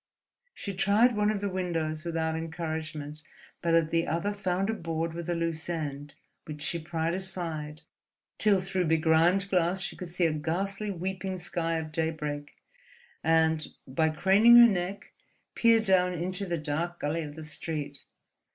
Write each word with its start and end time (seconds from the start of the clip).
She 0.55 0.73
tried 0.73 1.15
one 1.15 1.29
of 1.29 1.41
the 1.41 1.47
windows 1.49 2.03
without 2.03 2.35
encouragement, 2.35 3.21
but 3.61 3.75
at 3.75 3.91
the 3.91 4.07
other 4.07 4.33
found 4.33 4.67
a 4.71 4.73
board 4.73 5.13
with 5.13 5.29
a 5.29 5.35
loose 5.35 5.69
end, 5.69 6.15
which 6.45 6.63
she 6.63 6.79
pried 6.79 7.13
aside, 7.13 7.83
till 8.39 8.59
through 8.59 8.85
begrimed 8.85 9.47
glass 9.51 9.79
she 9.79 9.95
could 9.95 10.07
see 10.07 10.25
a 10.25 10.33
ghastly, 10.33 10.89
weeping 10.89 11.37
sky 11.37 11.77
of 11.77 11.91
daybreak 11.91 12.55
and, 13.23 13.67
by 13.85 14.09
craning 14.09 14.55
her 14.55 14.67
neck, 14.67 15.11
peer 15.53 15.79
down 15.79 16.13
into 16.13 16.47
the 16.47 16.57
dark 16.57 16.99
gully 16.99 17.21
of 17.21 17.35
the 17.35 17.43
street. 17.43 18.05